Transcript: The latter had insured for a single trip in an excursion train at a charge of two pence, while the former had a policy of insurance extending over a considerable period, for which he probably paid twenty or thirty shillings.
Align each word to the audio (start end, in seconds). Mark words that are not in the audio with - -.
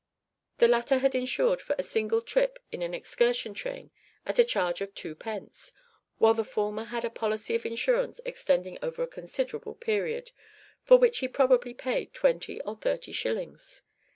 The 0.57 0.67
latter 0.67 0.97
had 0.97 1.13
insured 1.13 1.61
for 1.61 1.75
a 1.77 1.83
single 1.83 2.23
trip 2.23 2.57
in 2.71 2.81
an 2.81 2.95
excursion 2.95 3.53
train 3.53 3.91
at 4.25 4.39
a 4.39 4.43
charge 4.43 4.81
of 4.81 4.95
two 4.95 5.13
pence, 5.13 5.71
while 6.17 6.33
the 6.33 6.43
former 6.43 6.85
had 6.85 7.05
a 7.05 7.11
policy 7.11 7.53
of 7.53 7.67
insurance 7.67 8.19
extending 8.25 8.79
over 8.81 9.03
a 9.03 9.07
considerable 9.07 9.75
period, 9.75 10.31
for 10.83 10.97
which 10.97 11.19
he 11.19 11.27
probably 11.27 11.75
paid 11.75 12.15
twenty 12.15 12.59
or 12.61 12.73
thirty 12.75 13.11
shillings. 13.11 13.83